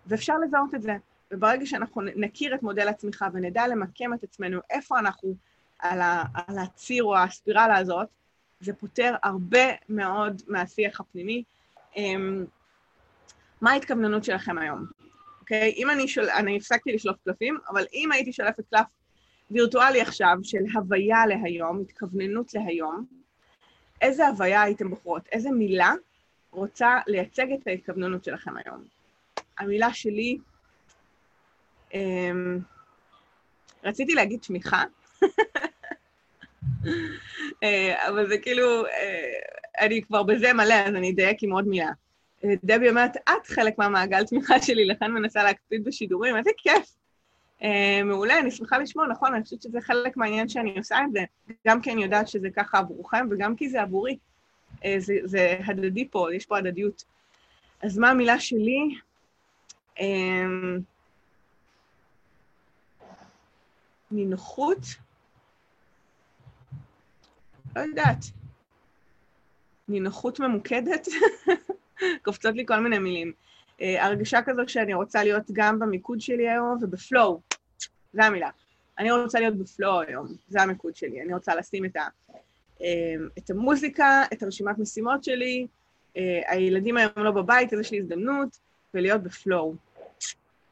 [0.07, 0.97] ואפשר לזהות את זה.
[1.31, 5.35] וברגע שאנחנו נכיר את מודל הצמיחה ונדע למקם את עצמנו איפה אנחנו
[5.79, 8.09] על, ה- על הציר או הספירלה הזאת,
[8.61, 11.45] זה פותר הרבה מאוד מהשיח הפנימי.
[11.97, 12.45] אמ,
[13.61, 14.87] מה ההתכווננות שלכם היום?
[15.41, 15.75] אוקיי?
[15.77, 16.31] אם אני, שול...
[16.31, 18.87] אני הפסקתי לשלוף קלפים, אבל אם הייתי שולפת קלף
[19.51, 23.07] וירטואלי עכשיו של הוויה להיום, התכווננות להיום,
[24.01, 25.29] איזה הוויה הייתם בוחרות?
[25.33, 25.93] איזה מילה
[26.51, 28.85] רוצה לייצג את ההתכווננות שלכם היום?
[29.59, 30.39] המילה שלי,
[31.95, 32.59] אמ,
[33.85, 34.83] רציתי להגיד תמיכה,
[38.09, 39.33] אבל זה כאילו, אה,
[39.81, 41.91] אני כבר בזה מלא, אז אני אדייק עם עוד מילה.
[42.45, 46.97] אה, דבי אומרת, את חלק מהמעגל תמיכה שלי, לכן מנסה להקפיד בשידורים, איזה כיף.
[48.05, 51.21] מעולה, אני שמחה לשמוע, נכון, אני חושבת שזה חלק מהעניין שאני עושה עם זה,
[51.67, 54.19] גם כי אני יודעת שזה ככה עבורכם, וגם כי זה עבורי.
[54.99, 57.05] זה, זה הדדי פה, יש פה הדדיות.
[57.83, 58.95] אז מה המילה שלי?
[64.11, 65.04] נינוחות.
[67.77, 68.25] לא יודעת.
[69.89, 71.09] נינוחות ממוקדת?
[72.25, 73.33] קופצות לי כל מיני מילים.
[73.79, 77.41] Uh, הרגשה כזו שאני רוצה להיות גם במיקוד שלי היום ובפלואו,
[78.13, 78.51] זו המילה.
[78.99, 81.23] אני רוצה להיות בפלואו היום, זה המיקוד שלי.
[81.23, 82.07] אני רוצה לשים את, ה,
[82.79, 82.83] uh,
[83.39, 85.67] את המוזיקה, את הרשימת משימות שלי,
[86.15, 88.59] uh, הילדים היום לא בבית, אז יש לי הזדמנות
[88.95, 89.75] ולהיות בפלואו.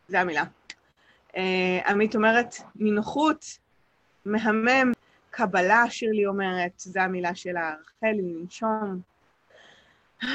[0.08, 0.44] זה המילה.
[1.86, 3.44] עמית אומרת, נינוחות,
[4.24, 4.92] מהמם,
[5.32, 9.00] קבלה, שירלי אומרת, זו המילה שלה, רחלי, לנשום.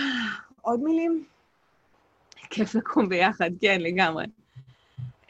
[0.62, 1.25] עוד מילים?
[2.49, 4.25] כיף לקום ביחד, כן, לגמרי.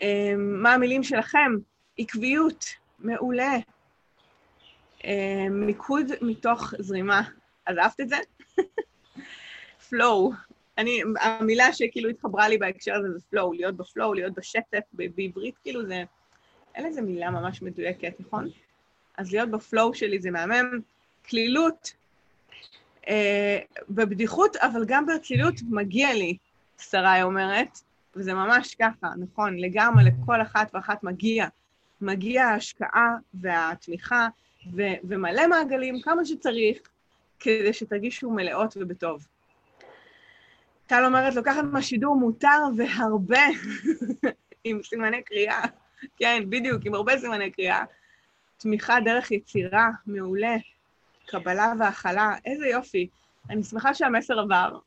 [0.02, 1.52] אה, מה המילים שלכם?
[1.98, 2.66] עקביות,
[3.00, 3.58] מעולה.
[5.06, 7.22] אה, מיקוד מתוך זרימה.
[7.66, 8.18] אז אהבת את זה?
[9.90, 10.34] flow.
[10.78, 15.86] אני, המילה שכאילו התחברה לי בהקשר הזה זה flow, להיות בפלואו, להיות בשטף, בעברית כאילו
[15.86, 16.04] זה,
[16.76, 18.50] אין לזה מילה ממש מדויקת, נכון?
[19.18, 20.80] אז להיות בפלואו שלי זה מהמם.
[21.30, 21.94] כלילות,
[23.08, 26.38] אה, בבדיחות, אבל גם ברצינות מגיע לי,
[26.82, 27.80] שרי אומרת,
[28.16, 31.48] וזה ממש ככה, נכון, לגמרי לכל אחת ואחת מגיע.
[32.02, 34.28] מגיע ההשקעה והתמיכה
[34.76, 36.78] ו- ומלא מעגלים, כמה שצריך,
[37.40, 39.28] כדי שתרגישו מלאות ובטוב.
[40.88, 43.46] טל אומרת, לוקחת מהשידור מותר והרבה,
[44.64, 45.62] עם סימני קריאה.
[46.18, 47.84] כן, בדיוק, עם הרבה סימני קריאה.
[48.58, 50.56] תמיכה דרך יצירה, מעולה.
[51.28, 53.08] קבלה והכלה, איזה יופי.
[53.50, 54.80] אני שמחה שהמסר עבר,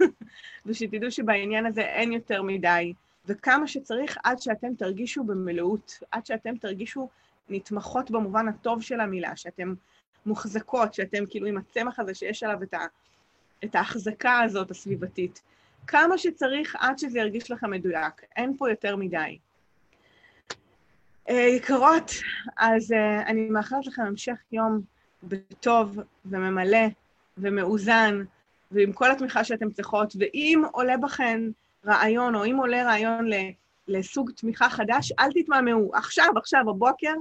[0.66, 2.92] ושתדעו שבעניין הזה אין יותר מדי,
[3.26, 7.08] וכמה שצריך עד שאתם תרגישו במלאות, עד שאתם תרגישו
[7.48, 9.74] נתמכות במובן הטוב של המילה, שאתם
[10.26, 12.86] מוחזקות, שאתם כאילו עם הצמח הזה שיש עליו את, ה,
[13.64, 15.42] את ההחזקה הזאת הסביבתית.
[15.86, 19.38] כמה שצריך עד שזה ירגיש לכם מדויק, אין פה יותר מדי.
[21.28, 22.10] Uh, יקרות,
[22.58, 24.80] אז uh, אני מאחלת לכם המשך יום
[25.22, 26.86] בטוב וממלא
[27.38, 28.24] ומאוזן,
[28.70, 31.40] ועם כל התמיכה שאתם צריכות, ואם עולה בכן
[31.86, 33.30] רעיון, או אם עולה רעיון
[33.88, 35.90] לסוג תמיכה חדש, אל תתמהמהו.
[35.94, 37.14] עכשיו, עכשיו, בבוקר,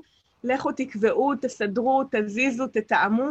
[0.43, 3.29] לכו תקבעו, תסדרו, תזיזו, תטעמו,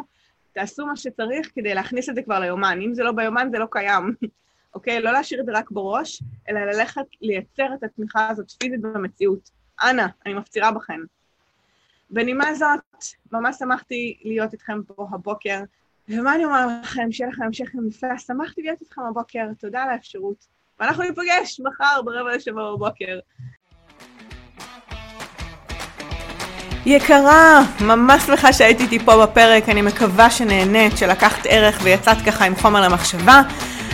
[0.53, 2.79] תעשו מה שצריך כדי להכניס את זה כבר ליומן.
[2.83, 4.15] אם זה לא ביומן, זה לא קיים.
[4.75, 5.01] אוקיי?
[5.01, 9.51] לא להשאיר את זה רק בראש, אלא ללכת לייצר את התמיכה הזאת פיזית במציאות.
[9.83, 11.01] אנא, אני מפצירה בכם.
[12.11, 15.61] בנימה זאת, ממש שמחתי להיות איתכם פה הבוקר,
[16.09, 17.13] ומה אני אומר לכם?
[17.13, 18.19] שיהיה לכם המשך יום יפה.
[18.19, 20.47] שמחתי להיות איתכם הבוקר, תודה על האפשרות.
[20.81, 23.19] ואנחנו ניפגש מחר ברבע לשבוע בבוקר.
[26.87, 32.57] יקרה, ממש שמחה שהייתי איתי פה בפרק, אני מקווה שנהנית, שלקחת ערך ויצאת ככה עם
[32.57, 33.43] חומר למחשבה.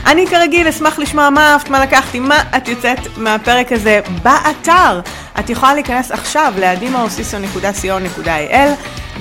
[0.06, 5.00] אני כרגיל אשמח לשמוע מה אהבת, מה לקחתי, מה את יוצאת מהפרק הזה באתר.
[5.38, 8.68] את יכולה להיכנס עכשיו לאדימאוסיסו.co.il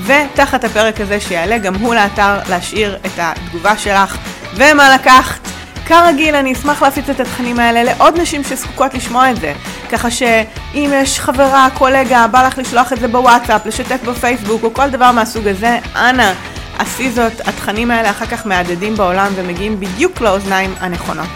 [0.05, 4.17] ותחת הפרק הזה שיעלה גם הוא לאתר להשאיר את התגובה שלך
[4.55, 5.39] ומה לקחת.
[5.85, 9.53] כרגיל, אני אשמח להפיץ את התכנים האלה לעוד נשים שזקוקות לשמוע את זה.
[9.91, 14.89] ככה שאם יש חברה, קולגה, בא לך לשלוח את זה בוואטסאפ, לשתף בפייסבוק או כל
[14.89, 16.33] דבר מהסוג הזה, אנא,
[16.79, 17.47] עשי זאת.
[17.47, 21.29] התכנים האלה אחר כך מהדהדים בעולם ומגיעים בדיוק לאוזניים הנכונות.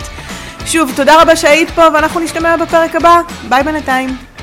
[0.65, 3.21] שוב, תודה רבה שהיית פה ואנחנו נשתמע בפרק הבא.
[3.49, 4.34] ביי בינתיים.